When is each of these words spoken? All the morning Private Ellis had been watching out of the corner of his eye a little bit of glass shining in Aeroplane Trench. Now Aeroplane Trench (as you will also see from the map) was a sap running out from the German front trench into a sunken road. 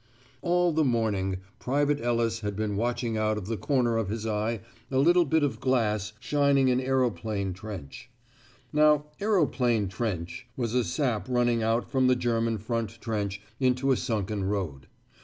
All 0.41 0.71
the 0.71 0.83
morning 0.83 1.41
Private 1.59 2.01
Ellis 2.01 2.39
had 2.39 2.55
been 2.55 2.75
watching 2.75 3.17
out 3.17 3.37
of 3.37 3.45
the 3.45 3.55
corner 3.55 3.97
of 3.97 4.09
his 4.09 4.25
eye 4.25 4.61
a 4.89 4.97
little 4.97 5.25
bit 5.25 5.43
of 5.43 5.59
glass 5.59 6.13
shining 6.19 6.69
in 6.69 6.81
Aeroplane 6.81 7.53
Trench. 7.53 8.09
Now 8.73 9.05
Aeroplane 9.19 9.89
Trench 9.89 10.47
(as 10.57 10.71
you 10.73 10.77
will 10.79 10.79
also 10.79 10.81
see 10.87 10.95
from 10.95 11.05
the 11.05 11.05
map) 11.05 11.17
was 11.19 11.19
a 11.23 11.23
sap 11.25 11.29
running 11.29 11.61
out 11.61 11.91
from 11.91 12.07
the 12.07 12.15
German 12.15 12.57
front 12.57 12.99
trench 12.99 13.43
into 13.59 13.91
a 13.91 13.95
sunken 13.95 14.43
road. 14.45 14.87